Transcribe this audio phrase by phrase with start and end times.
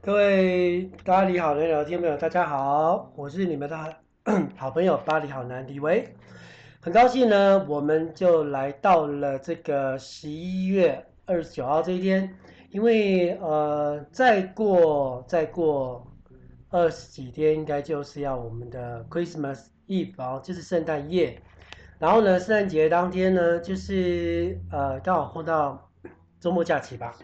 [0.00, 3.96] 各位巴黎好男聊天朋友，大家好，我是你们的
[4.54, 6.14] 好朋友巴黎好男李维，
[6.80, 12.32] 很高兴呢，我们就来到了这个十一月二十九号这一天，
[12.70, 16.06] 因为呃，再过再过
[16.70, 21.40] 二十几天，应该就是要我们的 Christmas Eve 哦，就是圣诞夜，
[21.98, 25.90] 然后呢，圣诞节当天呢，就是呃刚好碰到
[26.40, 27.14] 周末假期吧，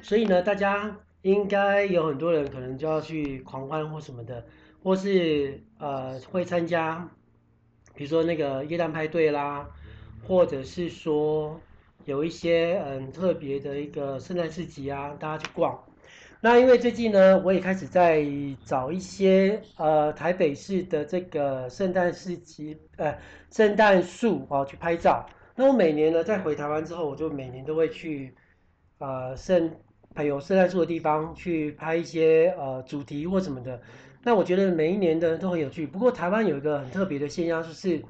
[0.00, 0.96] 所以呢，大家。
[1.22, 4.44] 应该有很多人可能就要去狂欢或什么的，
[4.82, 7.08] 或是呃会参加，
[7.94, 9.64] 比如说那个耶诞派对啦，
[10.26, 11.60] 或者是说
[12.06, 15.80] 有一些嗯特别的一个圣诞市集啊，大家去逛。
[16.44, 18.26] 那因为最近呢，我也开始在
[18.64, 23.16] 找一些呃台北市的这个圣诞市集，呃
[23.52, 25.24] 圣诞树啊去拍照。
[25.54, 28.34] 那我每年呢在回台湾之后，我就每年都会去
[28.98, 29.70] 呃圣。
[30.14, 33.80] 还有圣诞树的地方去拍一些呃主题或什么的，
[34.22, 35.86] 那我觉得每一年的都很有趣。
[35.86, 38.04] 不过台湾有一个很特别的现象，就是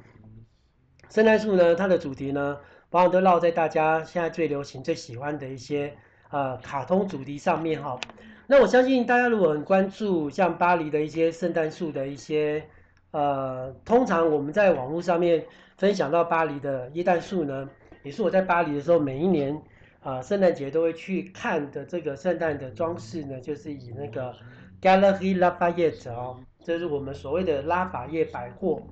[1.10, 2.58] 圣诞树呢，它的主题呢，
[2.90, 5.94] 往往都绕在大家现在最流行、最喜欢的一些
[6.32, 8.00] 呃卡通主题上面哈。
[8.48, 12.64] 那我相信大家如果很关注像巴黎的一些圣诞树的一些
[13.12, 15.44] 呃，通常我们在网络上面
[15.76, 17.70] 分享到巴黎的椰蛋树呢，
[18.02, 19.62] 也是我在巴黎的时候每一年。
[20.04, 24.34] 啊，圣诞节都会去看的这个圣诞的装饰呢，就是以那个
[24.80, 28.82] Galerie Lafayette 哦，这是我们所谓的拉法叶百货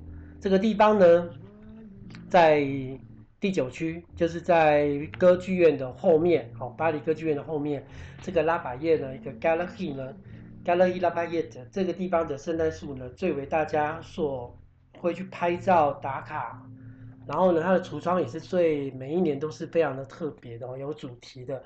[0.40, 1.28] 这个地方呢，
[2.28, 2.64] 在
[3.40, 7.82] 第九区，就是在歌剧院的后面，好，巴黎歌剧院的后面，
[8.20, 10.14] 这个拉法叶呢，一个 Galerie 呢
[10.62, 14.54] ，Galeries Lafayette 这个地方的圣诞树呢，最为大家所
[14.98, 16.62] 会去拍照打卡。
[17.26, 21.62] 然后呢，它的橱窗也是最每一年都是非常的特别的，有主题的。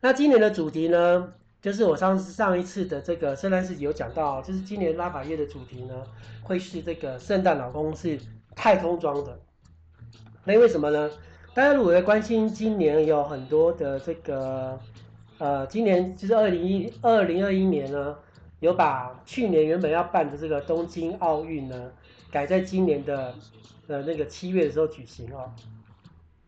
[0.00, 6.04] 那今年的主题呢，就是我上次上一次的这个圣诞市集有讲到，就是今年拉法叶的主题呢，
[6.42, 8.18] 会是这个圣诞老公是
[8.56, 9.38] 太空装的。
[10.48, 11.10] 那为什么呢？
[11.52, 14.80] 大家如果在关心今年有很多的这个，
[15.36, 18.16] 呃，今年就是二零一二零二一年呢，
[18.60, 21.92] 有把去年原本要办的这个东京奥运呢，
[22.32, 23.34] 改在今年的。
[23.88, 25.50] 呃，那个七月的时候举行哦，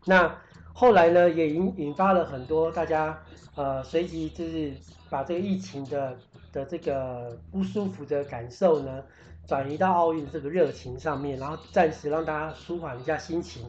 [0.04, 0.34] 那
[0.74, 3.18] 后来呢，也引引发了很多大家
[3.54, 4.74] 呃，随即就是
[5.08, 6.18] 把这个疫情的
[6.52, 9.02] 的这个不舒服的感受呢，
[9.50, 13.64] 转移到奥运这个热情上面，然后暂时让大家舒缓一下心情。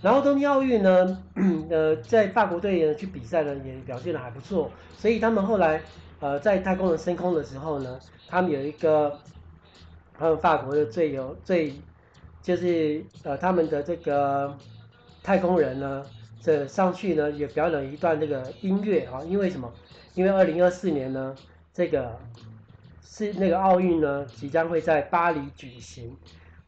[0.00, 1.22] 然后东京奥运呢，
[1.68, 5.82] 呃，在法国队呢去比赛呢，也表现的还不错，所以他们后来
[6.20, 9.18] 呃在太空人升空的时候呢，他们有一个
[10.18, 11.74] 他们法国的最有最。
[12.42, 14.58] 就是呃，他们的这个
[15.22, 16.04] 太空人呢，
[16.40, 19.72] 这上去呢也表演了一段这个音乐啊，因为什么？
[20.14, 21.36] 因为二零二四年呢，
[21.72, 22.18] 这个
[23.02, 26.16] 是那个奥运呢即将会在巴黎举行。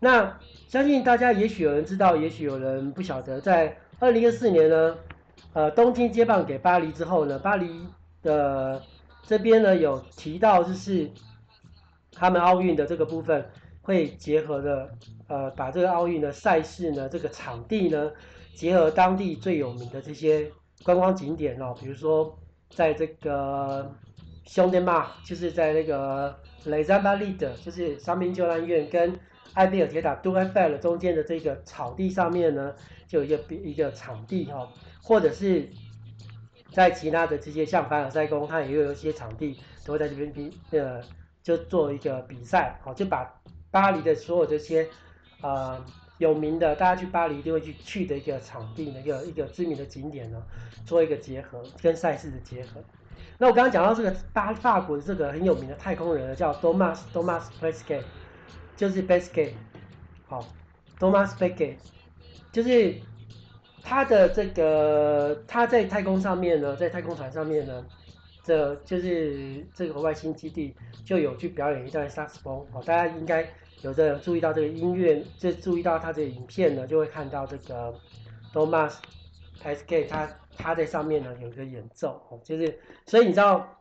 [0.01, 4.97] 那相信大家也许有人知道，也许有人不晓得，在二零二四年呢，
[5.53, 7.87] 呃，东京接棒给巴黎之后呢，巴黎
[8.23, 8.83] 的
[9.23, 11.11] 这边呢有提到就是
[12.13, 13.45] 他们奥运的这个部分。
[13.87, 14.91] 会结合的，
[15.29, 18.11] 呃，把这个奥运的赛事呢，这个场地呢，
[18.55, 20.51] 结合当地最有名的这些
[20.83, 22.35] 观光景点哦，比如说
[22.71, 23.95] 在这个
[24.45, 29.19] 兄弟马，就是在那个雷扎巴利的，就是伤兵救难院跟
[29.55, 32.75] 埃菲尔铁塔杜埃菲尔中间的这个草地上面呢，
[33.07, 34.69] 就有一个比一个场地哈，
[35.03, 35.69] 或者是
[36.71, 41.01] 在其他的这些像凡尔赛宫，它也有一些场地都会在这边比，呃，
[41.43, 43.41] 就做一个比赛，好，就把。
[43.71, 44.87] 巴黎的所有这些，
[45.43, 45.85] 呃，
[46.19, 50.41] 有名的，大家去巴黎一定会去去的一个场地，一个一个知名的景点呢，
[50.87, 52.81] 做一个结合，跟赛事的结合。
[53.39, 58.03] 那我刚刚讲到这个巴法国的这个很有名的太空人，叫 Thomas Thomas Pesquet，
[58.77, 59.53] 就是 Pesquet，
[60.27, 60.47] 好
[60.99, 61.77] ，Thomas Pesquet，
[62.53, 62.95] 就是
[63.83, 67.85] 他的这个他在太空上面呢，在太空船上面呢。
[68.47, 73.51] 这就是这个外星基地就有去表演一段萨克斯风好，大家应该
[73.81, 77.95] 有的注意到这个音乐，就注意到他这个影片呢，就会看到这个
[78.53, 78.97] Thomas
[79.63, 83.79] Pesquet 他他在上面呢有一个演奏哦，就是所以你知道，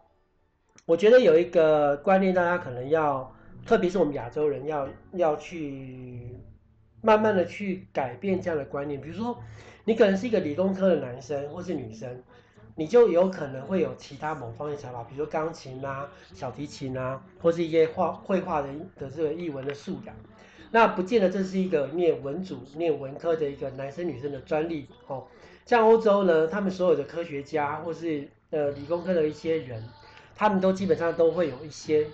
[0.85, 3.35] 我觉得有一个观念，大家可能要，
[3.65, 6.35] 特别是我们亚洲人要要去
[7.01, 9.37] 慢慢的去改变这样的观念，比如说
[9.85, 12.23] 你可能是一个理工科的男生或是女生。
[12.75, 20.15] 你就有可能会有其他某方面想法，比如说钢琴啊、小提琴啊，或是一些画绘画的的这个艺文的素养。
[20.71, 25.27] 那不见得这是一个念文组、念文科的一个男生女生的专利哦。
[25.65, 29.83] 像欧洲呢，他们所有的科学家或是呃理工科的一些人，
[30.35, 32.07] 他们都基本上都会有一些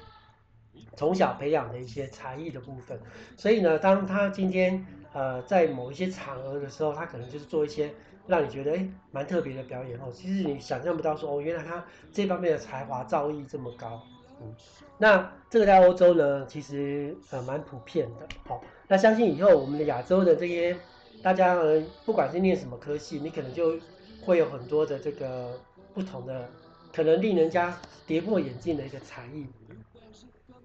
[0.95, 2.99] 从小培养的一些才艺的部分。
[3.35, 7.91] 所以呢，当他今天呃在某一些场合的时候，他可能就是做一些
[8.27, 10.11] 让你觉得诶蛮特别的表演哦。
[10.13, 14.01] 其实你想象不到说哦，原来他这方面的才华造诣这么高。
[14.41, 14.55] 嗯，
[14.97, 18.27] 那这个在欧洲呢，其实呃蛮普遍的。
[18.47, 20.77] 好、哦，那相信以后我们的亚洲的这些
[21.21, 23.77] 大家呢，不管是念什么科系，你可能就
[24.25, 25.59] 会有很多的这个
[25.93, 26.49] 不同的，
[26.93, 27.77] 可能令人家
[28.07, 29.45] 跌破眼镜的一个才艺。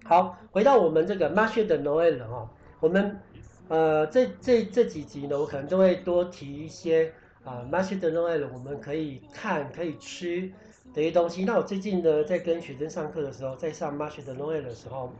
[0.03, 2.49] 好，回到我们这个 Marché de Noël 哈，
[2.79, 3.19] 我们
[3.67, 7.11] 呃这这这几集呢，我可能都会多提一些
[7.43, 10.51] 啊 Marché de Noël 我们可以看可以吃。
[10.93, 15.11] 的一些东西，那我最近呢，在跟学生上课的时候，在上 Marché de Noël 的时候，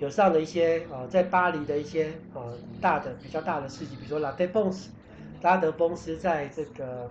[0.00, 4.90] 有上了一些呃，在巴黎的一些呃大的比较大的市集，比如说拉德丰斯，
[5.42, 7.08] 拉德丰斯在这个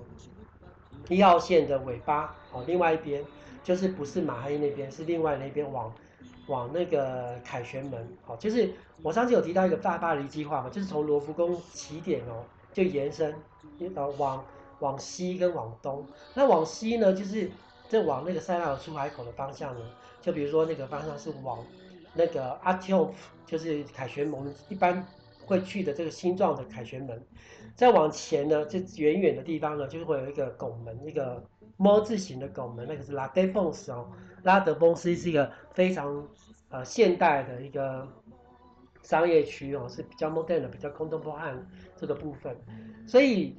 [1.08, 3.24] 一号线的尾巴哦，另外一边
[3.64, 5.94] 就是不是马黑那边，是另外那边往
[6.48, 8.70] 往那个凯旋门哦，就是
[9.02, 12.44] 我上次有提到一个大巴黎计划嘛，就是从罗浮宫起点哦，
[12.74, 13.34] 就延伸
[13.96, 14.44] 呃往
[14.80, 17.50] 往西跟往东，那往西呢就是。
[17.92, 19.82] 这往那个塞纳河出海口的方向呢，
[20.22, 21.58] 就比如说那个方向是往
[22.14, 23.14] 那个阿提奥夫，
[23.46, 25.06] 就是凯旋门一般
[25.46, 27.22] 会去的这个星状的凯旋门。
[27.76, 31.44] 再往前呢，就远远的地方呢，就是会有一个拱门，一个
[31.78, 34.10] 猫字形的拱门，那个是拉德丰斯哦。
[34.44, 36.28] 拉德丰斯是一个非常
[36.70, 38.08] 呃现代的一个
[39.04, 41.58] 商业区哦，是比较 modern 的，比较 contemporary
[41.96, 42.56] 这个部分。
[43.08, 43.56] 所以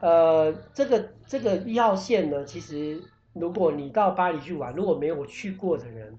[0.00, 3.02] 呃，这个这个一号线呢，其实。
[3.38, 6.18] 如果你到巴黎去玩，如果没有去过的人，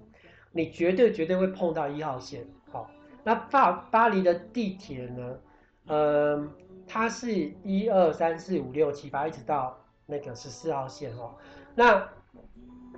[0.57, 2.43] 你绝对绝对会碰到一号线。
[2.71, 2.89] 好，
[3.23, 5.37] 那巴巴黎的地铁呢？
[5.85, 6.47] 呃，
[6.87, 7.31] 它是
[7.63, 9.77] 一二三四五六七八，一直到
[10.07, 11.35] 那个十四号线哦。
[11.75, 12.09] 那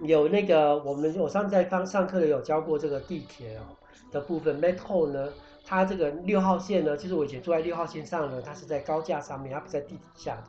[0.02, 3.76] 有那个我们我上次在刚上课的有教过这个地铁哦
[4.10, 5.28] 的部分，Metro 呢，
[5.66, 10.42] 它这个六号线呢，就是我以前坐在六号线上呢，它是在高架上面，它不在地底下。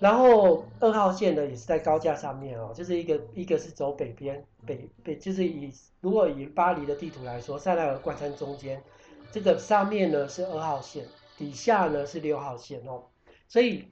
[0.00, 8.82] 然后二号线呢，也是在高架上面哦，就是一个一个是走北边，北北就是以如果以巴黎的地图来说，塞纳河贯穿中间，
[9.30, 11.06] 这个上面呢是二号线，
[11.38, 13.04] 底下呢是六号线哦，
[13.48, 13.88] 所以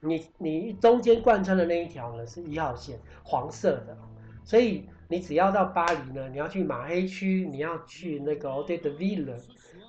[0.00, 3.96] 你你中间贯穿的那一条呢是一号线，黄色的，
[4.44, 9.34] 所以你只要到巴黎呢，你要去马黑区，你要去那个 Hôtel de Ville，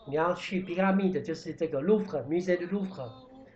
[0.05, 3.09] 你要去 Pyramid，就是这个 Louvre，Musée du Louvre，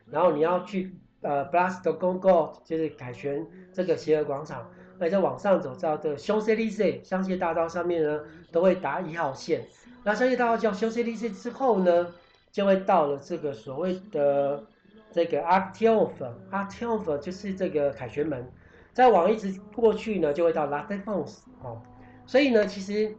[0.09, 0.97] 然后你要去。
[1.21, 4.69] 呃，Place de Concorde 就是凯旋这个协和广场，
[4.99, 8.21] 那再往上走到这个 Champs-Élysées 香榭大道上面呢，
[8.51, 9.65] 都会搭一号线。
[10.03, 12.13] 那香榭大道叫 Champs-Élysées 之后呢，
[12.51, 14.63] 就会到了这个所谓的
[15.11, 18.51] 这个 Arc de Triomphe，Arc de Triomphe 就是这个凯旋门。
[18.93, 21.81] 再往一直过去呢，就会到 La Defense 哦。
[22.25, 23.15] 所以呢，其实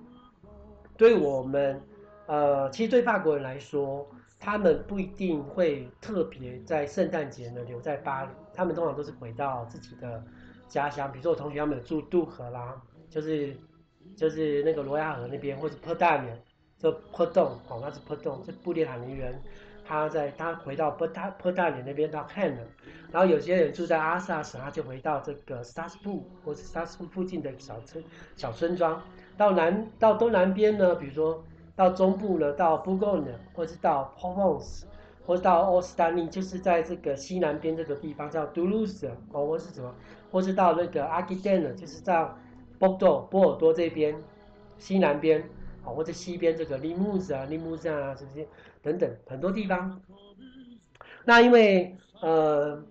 [0.97, 1.81] 对我们，
[2.29, 4.09] 呃，其实对法国人来说。
[4.41, 10.23] 他们不一定会特别在圣诞节呢留在巴黎，他们通常都是回到自己的
[10.69, 11.11] 家乡。
[11.11, 13.53] 比如说我同学他们住杜河啦，就是
[14.15, 16.41] 就是那个罗亚河那边，或者坡大年，
[16.79, 19.43] 就坡洞哦，那是坡洞，是布列塔尼人，
[19.85, 22.63] 他在他回到坡大坡大年那边到汉了。
[23.11, 28.05] 然后有些人住在阿萨什，他就回到这个斯塔斯布或者斯塔斯布附近的小村
[28.37, 29.03] 小村庄。
[29.37, 31.43] 到南到东南边呢，比如说。
[31.79, 34.89] 到中部呢，到 b u g o n 或是到 p o v e n c e
[35.25, 39.95] 或是到 o s t a n l e 就是在这个西南边这个地方叫 d u l u s 哦，或是什么，
[40.33, 42.25] 或是到那个 a g u i d a n 就是在
[42.81, 44.13] b o r d o 波尔多这边
[44.77, 45.41] 西南边，
[45.85, 48.49] 啊，或者西边这个 Limousin 啊，Limousin 啊，这些
[48.83, 50.01] 等等很多地方。
[51.25, 52.83] 那因为呃，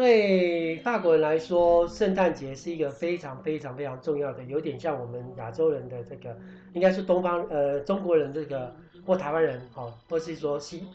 [0.00, 6.34] 对法国人来说，圣诞节是一个非常非常非常重要的，有点像我们亚洲人的这个，
[6.72, 10.86] 应该是东方呃中国人这个或台湾人哦，或是说西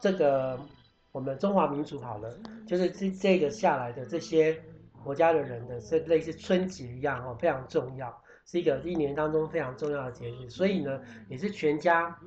[0.00, 0.58] 这个
[1.12, 2.36] 我们中华民族好了，
[2.66, 4.60] 就是这这个下来的这些
[5.04, 8.12] 国家的人的，是类似春节一样哦，非常重要，
[8.44, 12.18] 是一个一年当中非常重要的节日，所以呢，也是全家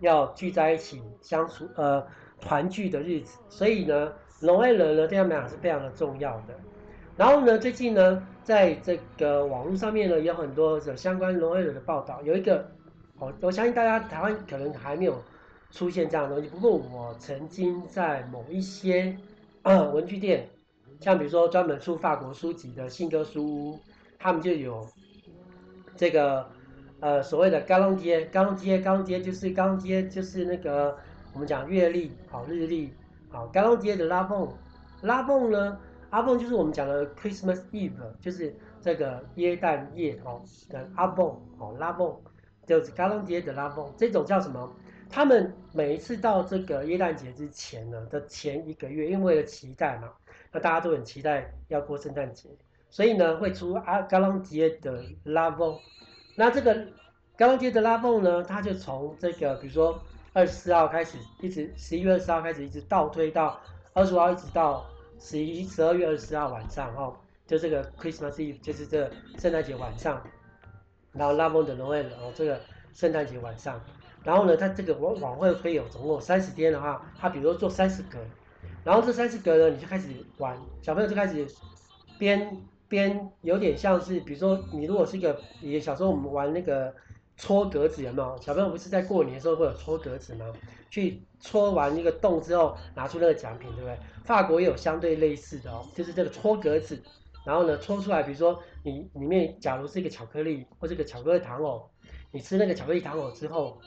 [0.00, 2.06] 要聚在一起相处呃
[2.40, 4.10] 团聚的日子，所以呢。
[4.42, 6.54] 龙爱人呢，对他们俩是非常的重要的。
[7.16, 12.20] 然后呢，最近呢，在这个网络上面呢，有很多的相关龙爱人的报道。
[12.22, 12.70] 有一个，
[13.18, 15.22] 我我相信大家台湾可能还没有
[15.70, 16.50] 出现这样的东西。
[16.50, 19.16] 不过我曾经在某一些
[19.64, 20.48] 文具店，
[21.00, 23.80] 像比如说专门出法国书籍的信鸽书屋，
[24.18, 24.88] 他们就有
[25.94, 26.46] 这个
[27.00, 30.96] 呃所谓的嘎啷街，嘎啷街，嘎啷街就是嘎啷街就是那个
[31.34, 32.92] 我们讲月历，好日历，
[33.32, 34.46] 好嘎啷街的拉蹦，
[35.00, 35.78] 拉蹦呢，
[36.10, 42.14] 阿蹦就是我们讲的 Christmas Eve，就是这个耶诞夜哦的阿蹦，哦拉蹦，
[42.66, 44.70] 就是嘎啷街的拉蹦，这种叫什么？
[45.08, 50.10] 他们每一次到这个耶诞节之前呢的前一个月，因为了期待嘛，
[50.52, 52.50] 那大家都很期待要过圣诞节，
[52.90, 55.78] 所以呢会出阿嘎啷街的拉蹦。
[56.36, 56.86] 那这个
[57.36, 60.00] 嘎啷街的拉蹦呢，它就从这个比如说
[60.34, 63.60] 二十四号开始，一直十一月二十号开始，一直倒推到
[63.92, 64.86] 二十五号，一直到
[65.18, 67.14] 十一十二月二十四号晚上哦，
[67.46, 70.22] 就这个 Christmas Eve，就是这圣诞节晚上，
[71.12, 72.60] 然后拉蹦的 Noel 哦，这个
[72.94, 73.80] 圣诞节晚上。
[74.24, 78.18] 然后呢，它这个晚晚会会有总共三十天的话，它比如说做三十格，
[78.84, 80.08] 然后这三十格呢，你就开始
[80.38, 81.44] 玩，小朋友就开始
[82.18, 82.56] 编
[82.88, 86.94] 编，有点像是，比如说你如果是一个，也小时候我们玩那个
[87.42, 88.40] 戳格子有没有？
[88.40, 90.46] 小朋友不是在过年的时候会有戳格子吗？
[90.88, 93.98] 去戳完一个洞之后，拿出那个奖品，对不对？
[94.24, 97.02] 法国也有相对类似的哦，就是这个戳格子，
[97.44, 101.82] 然后呢戳出来，比如说你里面假如是一个巧克力或者个巧克力糖哦，
[102.30, 103.80] 你吃那个巧克力糖哦之后。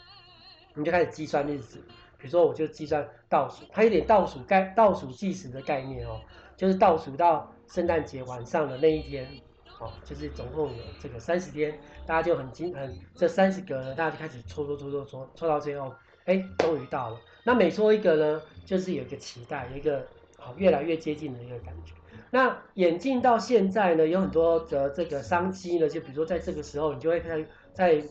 [0.77, 1.79] 你就开始计算日子，
[2.17, 6.19] 比如说我就计算倒数，它有点倒数概倒数计时的概念哦，
[6.57, 9.25] 就是倒数到圣诞节晚上的那一天，
[9.79, 15.93] 哦，就是总共有这个三十天，大家就很惊很这三十个呢，大家就开始搓搓搓搓搓，搓到最后，
[16.25, 17.19] 哎，终于到了。
[17.43, 20.05] 那每搓一个呢，就是有一个期待，有一个
[20.37, 21.93] 好越来越接近的一个感觉。
[22.31, 28.03] 那演进到现在呢，有很多的这个商机呢，就比如说在这个时候，你就会看在。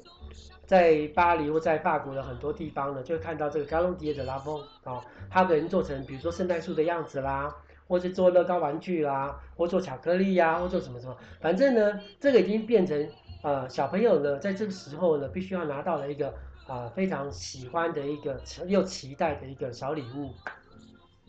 [0.66, 7.54] 在巴黎或在法国的很多地方呢，就会看到这个 Galon 的拉风哦，它可能做成比如说圣诞树的样子啦，
[7.86, 13.08] 或是做乐高玩具啦，或做巧克力呀，或做什么什么，反正呢，这个已经变成
[13.42, 16.34] 呃小朋友呢，在这个时候呢，必须要拿到了一个
[16.66, 20.30] 啊、非常喜欢的一个又期待的一个小礼物，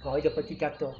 [0.03, 0.93] 哦，一个 Petit Gâteau。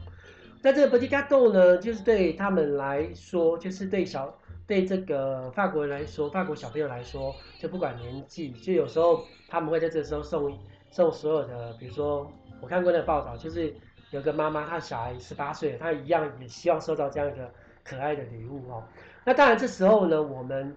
[0.61, 4.37] 那这个 Petit Gâteau 呢，就是对他们来说，就是对小。
[4.67, 10.57] 对这个法国人来说，法国小朋友来说，就不管年纪，就有时候他们会在这个时候送
[10.89, 12.27] 送所有的，比如说
[12.59, 13.71] 我看过那个报道，就是
[14.15, 17.51] 有个妈妈，她小孩十八岁，她一样也希望收到这样一个
[17.83, 18.81] 可爱的礼物哦。
[19.25, 20.75] 那当然这时候呢，我们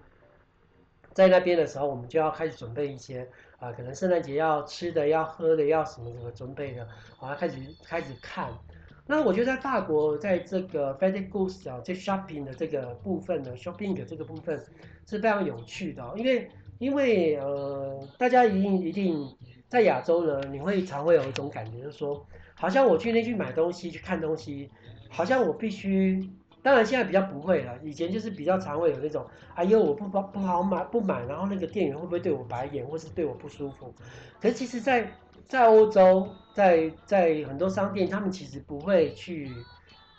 [1.13, 3.25] 在那边的时候，我们就要开始准备一些
[3.59, 6.87] 啊、可能圣诞节要吃的、要喝的、要什么什么准备的，
[7.19, 8.49] 啊，开始开始看。
[9.05, 14.63] 那我觉得在法国，在这个 Fête Course 啊，这 shopping 的这个部分呢，shopping 的这个部分
[15.07, 19.35] 是非常有趣的，因为因为呃，大家一定一定
[19.67, 22.25] 在亚洲呢，你会常会有一种感觉，就是说，
[22.59, 24.69] 好像我去那去买东西去看东西，
[25.09, 26.29] 好像我必须，
[26.61, 29.25] 当然现在比较不会了，以前就是比较常会有那种，
[29.55, 33.93] 哎呦，我不包不好买不买，然后那个店员会不会对我白眼，或是对我不舒服？
[34.41, 35.09] 可是其实，在
[35.47, 39.49] 在欧洲，在在很多商店，他们其实不会去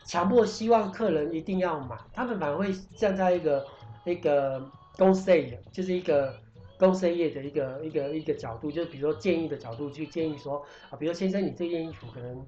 [0.05, 3.65] 强迫希望客人一定要买，他们反而会站在一个
[4.05, 4.67] 那个
[4.97, 6.35] 公司业，就是一个
[6.81, 12.45] 公司业的一个一个一个角度，就是比如说建议的角度去建议说啊，比如说先生，你这件衣服可能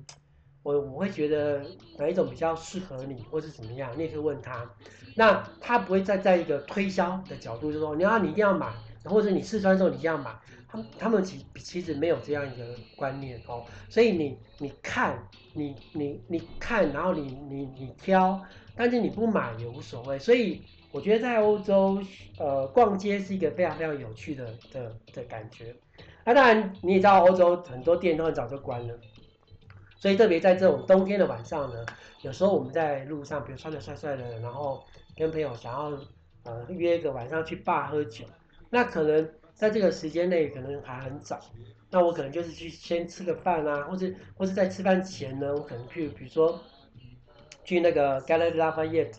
[0.64, 1.64] 我我会觉得
[1.98, 4.68] 哪一种比较适合你，或是怎么样，你也可以问他，
[5.14, 8.72] 那他不会站在一个推销的角度，就是说你要你一定要买。
[9.04, 10.32] 或者你试穿之后你一定要买，
[10.68, 18.40] 他们他们其其实没有这样一个观念哦，所以你你看你你你看，然后你你你挑，
[18.76, 20.16] 但是你不买也无所谓。
[20.20, 20.62] 所以
[20.92, 22.00] 我觉得在欧洲，
[22.38, 25.74] 呃，逛街是一个非常非常有趣的的的感觉。
[26.24, 28.94] 那当然你也知道，欧洲很多店都很早就关了，
[29.96, 31.84] 所以特别在这种冬天的晚上呢，
[32.20, 34.84] 有时候我们在路上，比如穿得帅帅的，然后
[35.16, 35.98] 跟朋友想要
[36.44, 38.24] 呃约一个晚上去 bar 喝酒。
[38.70, 41.40] 那可能在这个时间内可能还很早，
[41.90, 46.60] 那我可能就是去先吃个饭啊，或是或是在吃饭前呢，我可能去比如说
[47.64, 49.14] 去那个 Galeries Lafayette，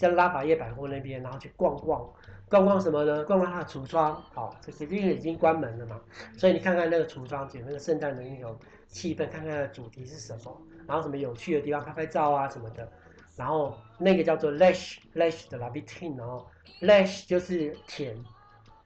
[0.00, 2.08] 在拉法叶百货那边，然后去逛逛，
[2.48, 3.22] 逛逛什么呢？
[3.24, 6.00] 逛逛它的橱窗，好，这是因为已经关门了嘛，
[6.36, 12.90] 所以你看看那个橱窗，就那个圣诞的那种气氛，看看它的主题是什么，然后什么有趣的地方拍拍照啊什么的，
[13.36, 16.46] 然后那个叫做 Lèche Lèche de la Vitrine，然后
[16.80, 18.16] Lèche 就是舔。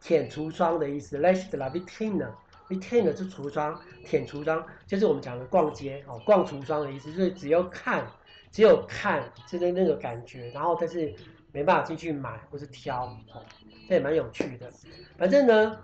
[0.06, 8.06] 舔橱窗的意思，lèche de la vitrine，vitrine 是橱窗，舔橱窗就是我们讲的逛街哦，逛橱窗的意思，就是只要看，
[8.54, 11.12] 只有看，就是那个感觉，然后但是
[11.50, 13.42] 没办法进去买或是挑哦，
[13.88, 14.70] 这也蛮有趣的。
[15.18, 15.76] 反正呢，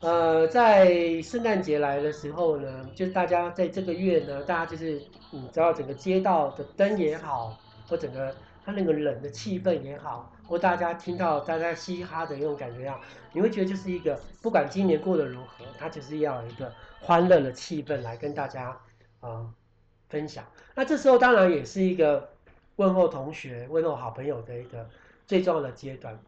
[0.00, 12.98] 呃，在圣诞节来的时候呢，就是大家在这个月呢，大家就是你知道整个街道的灯也好，或整个它那个冷的气氛也好，或大家听到大家嘻哈的那种感觉啊，
[13.34, 18.74] 你会觉得就是一个不管今年过得如何，它就是要一个欢乐的气氛来跟大家
[19.20, 19.52] 啊、
[20.10, 20.44] 分享。
[20.74, 22.28] 那这时候当然也是一个
[22.76, 24.86] 问候同学、问候好朋友的一个
[25.26, 26.18] 最重要的阶段。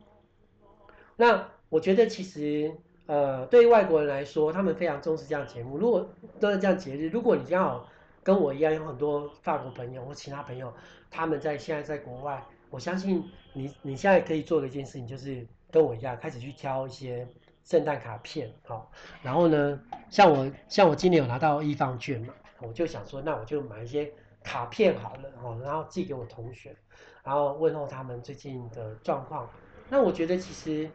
[1.17, 2.75] 那我觉得其实
[3.07, 5.77] 呃，对于外国人来说，他们非常重视这样节目。
[5.77, 6.09] 如果
[6.41, 7.89] 都是这样节日，如果你刚好
[8.23, 10.73] 跟我一样有很多法国朋友或其他朋友，
[11.11, 17.27] 他们在现在在国外，我相信你你现在可以做的一件事情就是跟我一样，开始去挑一些
[17.65, 18.91] 圣诞卡片，好，
[19.23, 26.75] 然后呢，像我像我今年有拿到一方券嘛，我就想说，那我就买一些卡片好了，哦，然后寄给我同学，
[27.23, 29.49] 然后问候他们最近的状况。
[29.89, 30.91] 那我觉得其实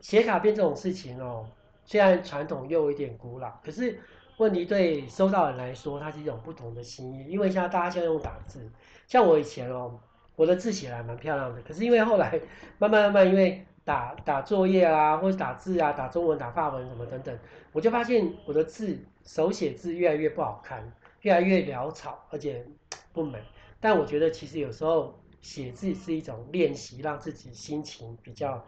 [0.00, 1.46] 写卡片这种事情哦，
[1.84, 3.98] 虽然传统又有一点古老，可是。
[4.38, 8.66] 问题对收到人来说，它是一种不同的心意，因为现在大家现在用打字，
[9.06, 10.00] 像我以前哦，
[10.34, 12.40] 我的字写得还蛮漂亮的，可是因为后来
[12.78, 17.38] 慢慢慢慢，因为打打作业啊，或者打字啊，打中文、打法文什么等等，
[17.72, 22.66] 我就发现我的字手写字越来越不好看，越来越潦草，而且
[23.12, 23.38] 不美。
[23.80, 28.64] 但我觉得其实有时候写字是一种练习，让自己心情比较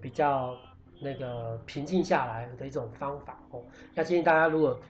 [0.00, 0.56] 比较
[1.00, 3.62] 那个平静下来的一种方法哦。
[3.94, 4.80] 那建议大家如果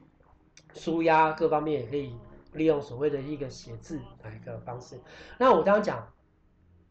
[0.75, 2.15] 舒压各方面也可以
[2.53, 5.01] 利用所谓的一个写字的一个方式。
[5.39, 6.13] 那我刚刚讲，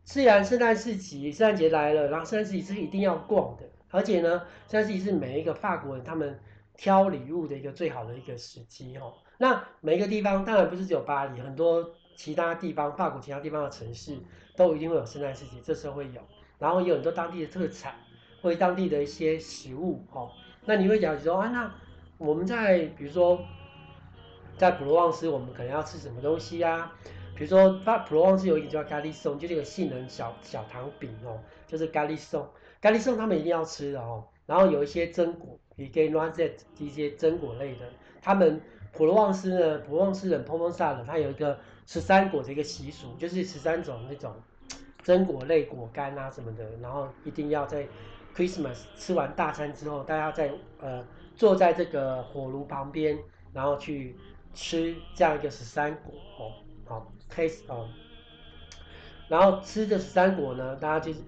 [0.03, 6.39] 既然圣诞市集、圣诞节来了，然后圣诞市集是一定要逛的，而且呢，圣诞市集是每一个法国人他们
[6.77, 9.13] 挑礼物的一个最好的一个时机哦。
[9.37, 14.17] 那每一个地方当然不是只有巴黎，很多其他地方，法国其他地方的城市
[14.55, 16.21] 都一定会有圣诞市集，这时候会有，
[16.59, 17.95] 然后有很多当地的特产
[18.41, 20.31] 或者当地的一些食物哦。
[20.65, 21.73] 那你会讲说啊，那
[22.17, 23.39] 我们在比如说。
[24.57, 26.93] 在普罗旺斯，我们可能要吃什么东西呀、啊？
[27.35, 32.43] 比如说，普罗旺斯有一个叫咖喱松，就这个杏仁小小糖饼哦，就是咖喱松。
[32.81, 34.23] 咖喱松他们一定要吃的哦。
[34.47, 37.85] 然后有一些榛果，比如 noisette 一些榛果类的。
[38.19, 38.59] 他们
[38.91, 44.33] 普罗旺斯呢，普罗旺斯人 Provence 他有一个十三果的一个习俗，就是十三种那种
[45.05, 46.65] 榛果类果干啊什么的。
[46.81, 47.87] 然后一定要在
[48.35, 51.05] Christmas 吃完大餐之后，大家在呃
[51.35, 53.19] 坐在这个火炉旁边，
[53.53, 54.15] 然后去。
[54.59, 56.51] 吃这样一个十三果哦，
[56.85, 57.87] 好，taste 哦，
[59.27, 61.19] 然后吃这十三果呢，大家就是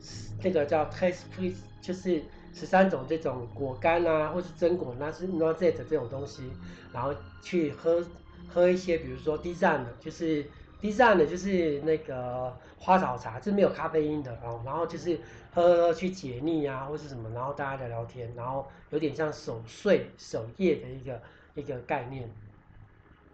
[0.42, 2.24] 这个叫 taste fruit，就是
[2.54, 6.52] 十三种这种果干啊，或是榛果，那是 noisette 这种东西，
[6.94, 8.04] 然后去喝
[8.48, 10.46] 喝一些，比如说 tisane 就是
[10.82, 15.20] tisane 就是那个花草茶，是没有咖啡因的哦，然后就是
[15.54, 21.22] 喝喝去解腻啊，或是什么，然后大家聊聊天，然后有点像守岁守夜的一个
[21.56, 22.30] 一个概念。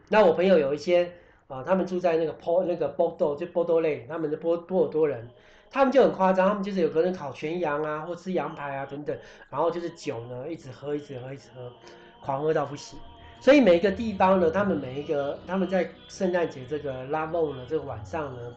[0.10, 1.12] 那我朋友有一些
[1.48, 5.30] 啊，他们住在那个波那个波多就波多类，他们的波波尔多人，
[5.70, 9.18] 他们就很夸张，他们就是有可能烤全羊啊，或吃羊排啊等等，
[9.50, 11.72] 然后就是酒呢一直喝一直喝一直喝，
[12.22, 12.98] 狂喝到不行。
[13.40, 18.54] 所以每一个地方呢，他们每一个他们在圣诞节这个拉梦的这个晚上呢，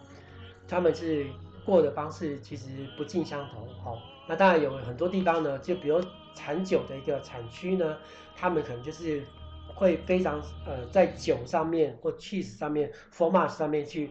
[0.68, 1.26] 他们是
[1.64, 3.62] 过的方式其实不尽相同。
[3.84, 6.00] 哦，那当然有很多地方呢，就比如
[6.34, 7.96] 产酒的一个产区呢，
[8.36, 9.22] 他们可能就是。
[9.74, 14.10] 会非常呃，在酒上面或 cheese 上面 f o r m a t 上面去，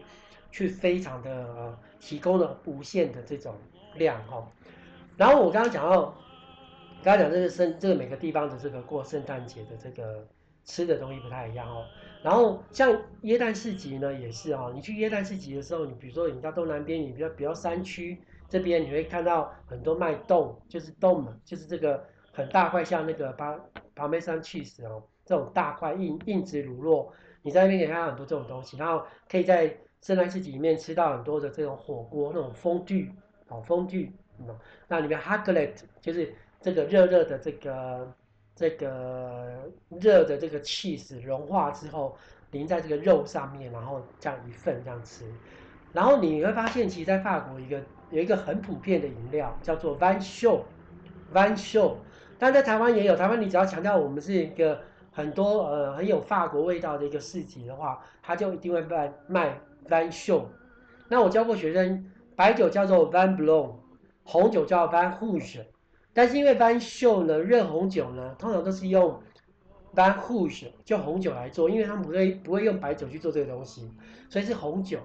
[0.50, 3.54] 去非常的呃，提供了无限的这种
[3.96, 4.46] 量哈、哦。
[5.16, 6.14] 然后我刚刚讲到，
[7.02, 10.26] 刚刚讲这个圣，这个每个地方的这个过圣诞节的这个
[10.64, 11.84] 吃的东西不太一样哦。
[12.22, 14.72] 然后像耶诞市集呢，也是哦。
[14.74, 23.58] 你去耶诞市集的时候，你比如说你到东南边，你比较比较山区这边，你会看到很多卖冻，就是 dôme，就是这个很大块，像那个巴
[23.94, 25.02] 巴梅山 cheese 哦。
[25.24, 27.10] 这种大块硬硬质乳酪，
[27.42, 33.12] 你在那边可以看到很多这种东西，然后可以在圣诞市集里面吃到很多的这种火锅，那种风具
[33.48, 34.12] 哦，风具，
[34.86, 38.12] 那里面 h a c k l e t 就是这个热热的这个
[38.54, 42.16] 这个热的这个 cheese 融化之后
[42.52, 45.24] 淋在这个肉上面，然后这样一份这样吃，
[45.92, 51.96] 然后你会发现，其实，在法国一个有一个很普遍的饮料叫做 vin chaud，vin chaud，
[52.38, 54.80] 但在台湾也有，台湾你只要强调我们是一个。
[55.10, 60.44] 很多呃很有法国味道的一个市集的话，他就一定会卖卖 vin chaud。
[61.08, 62.04] 那我教过学生，
[62.36, 63.76] 白酒叫做 van blanc，
[64.24, 65.64] 红酒叫做 van rouge。
[66.12, 69.22] 但是因为 vin chaud 呢，热红酒呢，通常都是用
[69.94, 73.90] van rouge 就红酒来做，因为他们不会不会用白酒去做这个东西，
[74.28, 74.98] 所以是红酒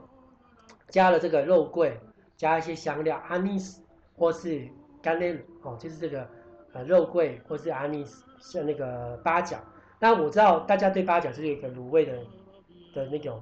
[0.89, 1.99] 加了这个肉桂，
[2.35, 3.77] 加一些香料，anise
[4.15, 4.67] 或是
[5.01, 6.27] cannelle 哦，就是这个
[6.73, 9.57] 呃肉桂或是 anise 像那个八角。
[9.99, 12.17] 那我知道大家对八角是一个卤味的
[12.93, 13.41] 的那种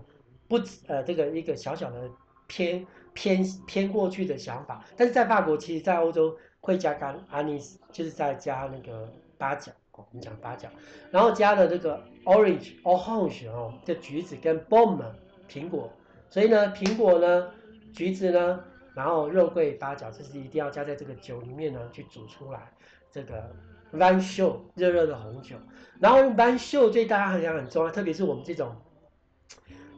[0.51, 2.11] 不呃这个一个小小的
[2.45, 4.83] 偏偏偏过去的想法。
[4.97, 10.67] 但是在法国，其实，在欧洲会加干安尼斯，就是在加那个八角哦，我们讲八角，
[11.09, 15.05] 然后加了这个 orange orange 哦，这橘子跟 pomme
[15.49, 15.89] 苹果，
[16.29, 17.49] 所以呢，苹果呢，
[17.93, 18.61] 橘子呢，
[18.93, 22.69] 然后肉桂八角，这是一定要加在这个酒里面呢去煮出来，
[23.09, 23.55] 这个
[23.93, 25.55] vin chaud 热热的红酒，
[26.01, 28.75] 然后 vin chaud 对大家很讲很重要，特别是我们这种。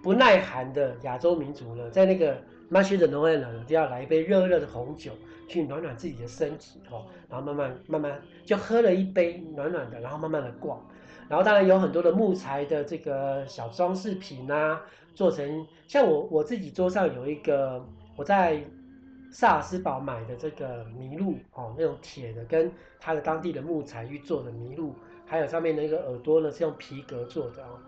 [0.03, 2.35] 不耐寒的亚洲民族呢，在那个
[2.69, 5.13] Marché de Noël 呢，就要来一杯热热的红酒，
[5.47, 10.77] 去暖暖自己的身体哦，然后慢慢慢慢就喝了一杯暖暖的，然后慢慢的逛，
[11.29, 14.81] 然后当然有很多的木材的这个小装饰品啊，
[15.15, 17.81] 做成像我我自己桌上有一个
[18.17, 18.61] 我在
[19.31, 24.93] 萨尔斯堡买的这个麋鹿哦，那种铁的跟它的当地的木材去做的麋鹿，
[25.25, 27.79] 还有上面那个耳朵呢是用皮革做的哦。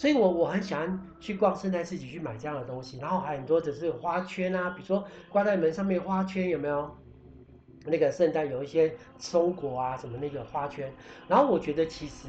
[0.00, 6.96] 所以我，我很喜欢去逛圣诞市集去买这样的东西，然后还很多只是花圈啊，比如说挂在门上面花圈有没有？
[7.84, 10.90] 那个圣诞有一些松果啊，什么那个花圈。
[11.28, 12.28] 然后我觉得其实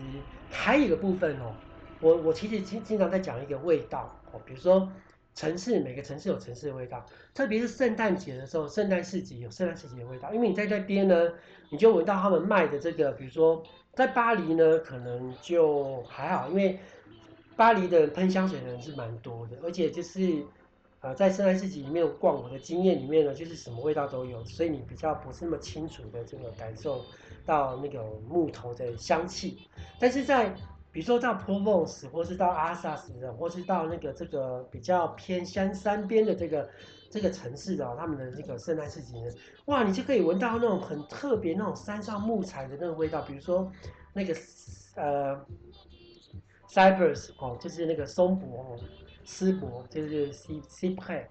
[0.50, 1.54] 还有一个部分哦，
[2.02, 4.92] 我我其实经经常在讲一个味道哦，比如说
[5.34, 11.32] 城市每个城市有城市的味道，特别是圣诞节的时候，圣诞市集有圣诞市集的味道，因为你在那边呢，
[11.70, 16.78] 你就闻到他们卖的这个，比如说在巴黎呢，可能就还好，因为。
[17.62, 20.44] 巴黎的喷香水的人是蛮多的，而且就是，
[21.00, 27.06] 呃，在圣诞市集里面逛，我的经验里面呢，就是什么味道都有，所以你比较不是那么清楚的这个感受
[27.46, 29.60] 到那个木头的香气。
[30.00, 30.50] 但是在
[30.92, 36.68] 比如说到 Provence 或是到阿萨斯的，或是到那个这个比较偏山山边的这个
[37.12, 39.30] 这个城市的，他们的这个圣诞市集呢，
[39.66, 43.72] 哇，你就可以闻到那种很特别那种山上木材的那个味道，比如说
[44.14, 44.36] 那个
[44.96, 45.40] 呃。
[46.72, 48.80] Cypress 哦，就是那个松柏哦，
[49.26, 51.26] 丝柏就是 Cypress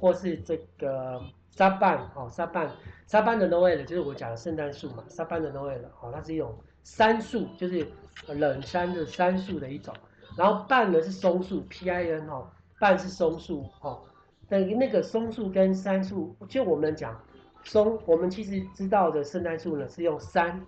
[0.00, 2.70] 或是这个沙班哦，沙班
[3.06, 7.86] 沙班的 Noel 就是我讲的圣诞树嘛，沙班的 Noel 哦，它是一种杉树，就是
[8.26, 9.94] 冷杉的杉树的一种，
[10.34, 12.48] 然后半呢是松树 P I N 哦，
[12.80, 14.00] 班是松树哦，
[14.48, 17.20] 等于那个松树跟杉树，就我们讲
[17.64, 20.64] 松，我们其实知道的圣诞树呢是用杉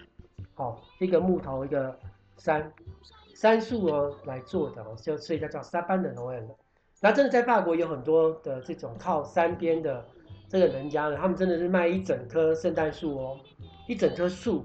[0.56, 1.98] 哦，一个木头一个
[2.36, 2.70] 杉。
[3.38, 6.42] 杉树哦来做的哦，就所以它叫沙班的 Noel。
[7.00, 10.04] 那真的在法国有很多的这种靠山边的
[10.48, 13.36] 这个人家呢，他们真的是卖一整棵圣诞树哦，
[13.86, 14.64] 一整棵树，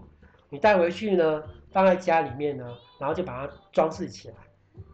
[0.49, 2.65] 你带回去呢，放在家里面呢，
[2.97, 4.35] 然后就把它装饰起来，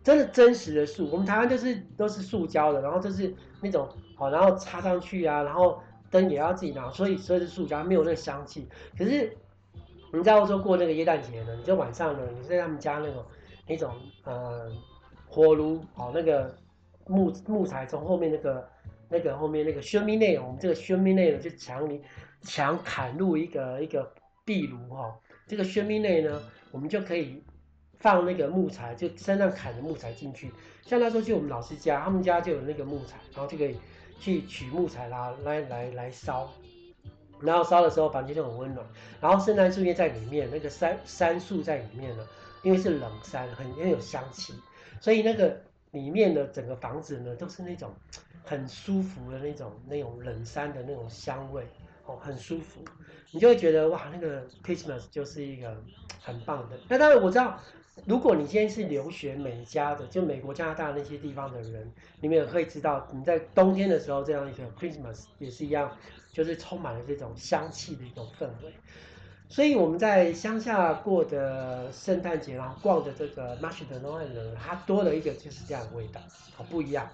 [0.03, 1.09] 真的真实的树。
[1.09, 3.87] 我们台湾就是都是塑胶的，然后就是那种
[4.17, 8.67] 好，然后插上去啊，然后灯也要自己拿，所以所以是塑胶，没有那个香气。
[8.97, 9.37] 可是
[10.11, 13.23] 你在欧洲过那个耶诞节呢，你就晚上呢，你在他们家那种。
[13.69, 14.69] 那种呃
[15.27, 16.53] 火炉哦，那个
[17.05, 18.67] 木木材从后面那个
[19.07, 22.01] 那个后面那个 cheminée，我们这个 cheminée 呢就墙里
[22.41, 24.11] 墙砍入一个一个
[24.43, 25.15] 壁炉哈，
[25.47, 27.43] 这个 cheminée 呢我们就可以
[27.99, 30.51] 放那个木材，就山上砍的木材进去。
[30.83, 33.77] 像那时候去我们老师家，他们家就有那个木材，然后就可以
[34.19, 36.49] 去取木材啦，来来来烧，
[37.39, 38.83] 然后烧的时候房间就很温暖，
[39.21, 42.25] 然后圣诞树叶在里面，那个杉杉树在里面呢。
[42.61, 44.53] 因为是冷杉，很很有香气，
[44.99, 45.59] 所以那个
[45.91, 47.91] 里面的整个房子呢，都是那种
[48.43, 51.65] 很舒服的那种那种冷杉的那种香味，
[52.05, 52.81] 哦，很舒服，
[53.31, 55.81] 你就会觉得哇，那个 Christmas 就是一个
[56.21, 56.77] 很棒的。
[56.87, 57.59] 那当然我知道，
[58.05, 61.91] 如果你今天是留学美加的，就美国、加拿大那些地方的人，
[62.21, 65.95] 你们也可以知道，你在冬天的时候，这样一个 Christmas 也是一样，
[66.33, 68.73] 就是充满了这种香气的一种氛围。
[69.51, 76.21] 所以我们在乡下过的圣诞节，然后逛的这个 Marché de Noël 呢，它多了一个就是这样的味道，
[76.55, 77.09] 好不一样。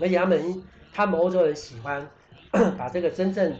[0.00, 0.62] 而且他们
[0.92, 2.10] 他们欧洲人喜欢
[2.76, 3.54] 把这个真正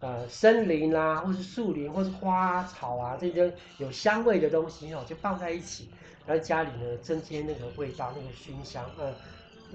[0.00, 5.88] 呃森林啦、啊，或是树林，或是花草啊这些有香味的东西哦，就放在一起，
[6.26, 9.14] 然后家里呢增添那个味道，那个熏香，呃，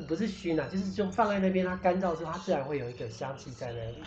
[0.09, 4.03] 不是熏啊，就是就放在那边，它干燥之后，它自然会有一个香气在那里。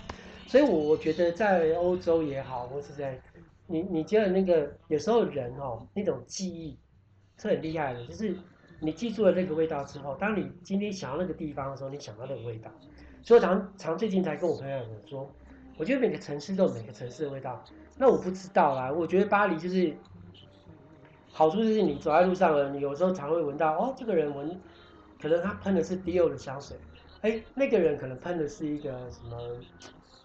[0.47, 3.19] 所以我我觉得在欧洲也好，或是在
[3.67, 6.79] 你你觉得那个有时候人哦，那种记忆
[7.39, 8.37] 是很厉害的，就是
[8.81, 12.71] 你记住了那个味道之后，当你今天想到那个地方的时候，你想到那个味道。
[13.23, 15.31] 所以常常最近才跟我朋友说，
[15.79, 17.65] 我觉得每个城市都有每个城市的味道。
[17.97, 19.97] 那我不知道啦，我觉得巴黎就是
[21.33, 24.61] 好处就是你走在路上了，你有时候常会闻到哦，这个人闻
[25.19, 26.77] 可能他喷的是 Dior 的香水，
[27.23, 29.39] 哎，那个人可能喷的是一个什么？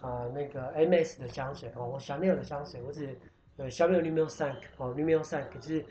[0.00, 3.18] 啊、那个 M S 的香水哦，我香奈儿的香水，我只
[3.56, 5.84] 呃香奈儿 Numéro 5哦 Numéro 5就是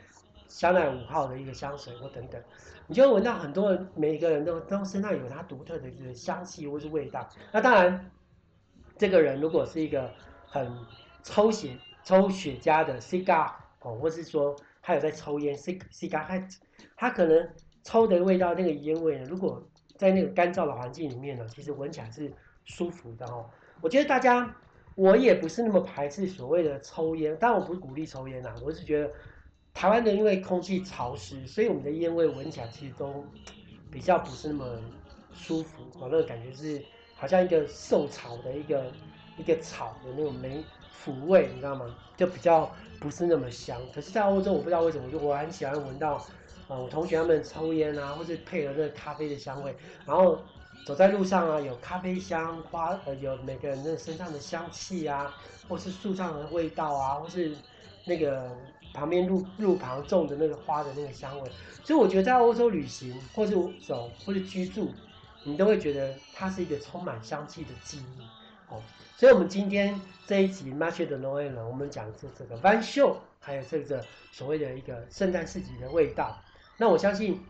[0.48, 2.42] 香奈儿五号的一个香水或等等，
[2.88, 7.28] 你就会闻到很多，每一个人都都身上有他独特的一个香气或是味道。
[7.52, 8.10] 那当然，
[8.98, 10.10] 这个人如果是一个
[10.46, 10.76] 很
[11.22, 16.48] 抽血抽雪茄的 cigar 哦，或是说他有在抽烟 cigar，他
[16.96, 17.48] 他可能
[17.84, 19.62] 抽的味道那个烟味呢，如果
[19.96, 22.32] 在那个干燥的环境里面呢，其实闻起来是
[22.64, 23.48] 舒服的哦。
[23.80, 24.54] 我觉得大家，
[24.94, 29.10] 我也不是那么排斥所谓的抽烟，但我不是鼓励抽烟呐，我是觉得
[29.72, 33.24] 台湾的因为空气潮湿，所以我们的烟味闻起来其实都
[33.90, 34.78] 比较不是那么
[35.32, 36.82] 舒服，我，那个感觉是
[37.16, 38.92] 好像一个受潮的一个
[39.38, 40.62] 一个草的那种霉
[40.92, 41.96] 腐味，你知道吗？
[42.16, 43.80] 就比较不是那么香。
[43.94, 46.22] 可是，在欧洲我不知道为什么，就我很喜欢闻到，
[46.68, 50.38] 呃，我同学他们抽烟啊，或是配合那个咖啡的香味，然后。
[50.86, 55.34] 走在路上啊，有咖啡香花，呃，有每个人的身上的香气啊，
[55.68, 57.54] 或是树上的味道啊，或是
[58.06, 58.50] 那个
[58.92, 61.50] 旁边路路旁种的那个花的那个香味，
[61.84, 63.54] 所以我觉得在欧洲旅行，或是
[63.86, 64.90] 走，或是居住，
[65.44, 68.22] 你都会觉得它是一个充满香气的记忆。
[68.68, 68.82] 哦，
[69.16, 76.36] 所以我们今天这一集 Marché de Noël 呢，我们讲的是这个 Vin Chaud，还有这个所谓的一个圣诞市集的味道。
[76.78, 77.40] 那我相信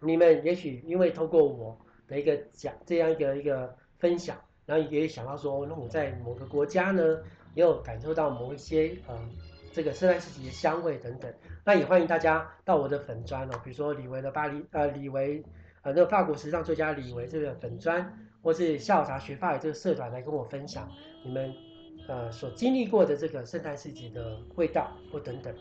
[0.00, 1.76] 你们也许因为透过我。
[2.08, 4.36] 的一个讲这样一个一个分享，
[4.66, 7.18] 然后也想到说，那我在某个国家呢，
[7.54, 9.16] 也有感受到某一些呃
[9.72, 11.32] 这个圣诞市集的香味等等。
[11.64, 15.42] 那也欢迎大家到我的粉专哦，比如说李维的巴黎呃李维
[15.82, 20.90] 呃那个法国时尚作家李维这个粉专，或是下午茶学法语这个社团来跟我分享
[21.24, 21.54] 你们
[22.08, 25.54] 呃所经历过的这个圣诞市集的味道或等等。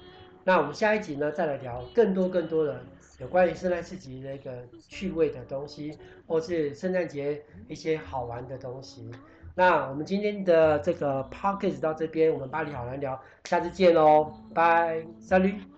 [0.44, 2.84] 那我们下一集呢，再来聊更多更多的。
[3.22, 4.52] 有关于圣诞市集的一个
[4.90, 9.12] 趣味的东西，或是圣诞节一些好玩的东西。
[9.54, 15.71] 那我们今天的这个 podcast 到这边，我们巴黎好难聊，下次见喽，拜，Salut。